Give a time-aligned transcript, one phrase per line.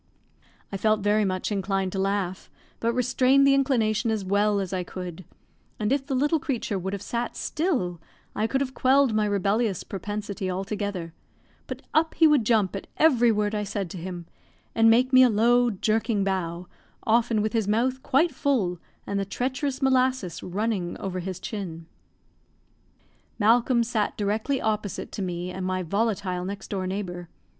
[0.71, 4.83] I felt very much inclined to laugh, but restrained the inclination as well as I
[4.83, 5.25] could
[5.79, 8.01] and if the little creature would have sat still,
[8.35, 11.13] I could have quelled my rebellious propensity altogether;
[11.67, 14.25] but up he would jump at every word I said to him,
[14.73, 16.65] and make me a low, jerking bow,
[17.03, 21.85] often with his mouth quite full, and the treacherous molasses running over his chin.
[23.37, 27.29] Malcolm sat directly opposite to me and my volatile next door neighbour.